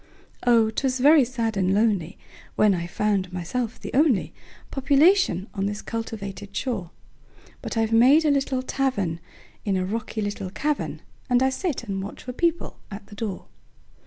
Oh! 0.47 0.71
'twas 0.71 0.99
very 0.99 1.23
sad 1.23 1.55
and 1.55 1.73
lonelyWhen 1.75 2.73
I 2.75 2.87
found 2.87 3.31
myself 3.31 3.79
the 3.79 3.91
onlyPopulation 3.91 5.45
on 5.53 5.67
this 5.67 5.83
cultivated 5.83 6.57
shore; 6.57 6.89
But 7.61 7.77
I've 7.77 7.91
made 7.93 8.25
a 8.25 8.31
little 8.31 8.63
tavernIn 8.63 9.19
a 9.67 9.83
rocky 9.85 10.23
little 10.23 10.49
cavern, 10.49 11.03
And 11.29 11.43
I 11.43 11.51
sit 11.51 11.83
and 11.83 12.01
watch 12.01 12.23
for 12.23 12.33
people 12.33 12.79
at 12.89 13.05
the 13.05 13.15
door. 13.15 13.45